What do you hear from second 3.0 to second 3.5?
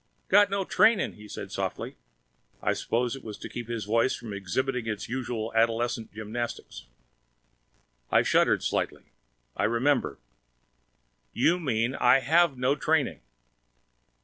it was to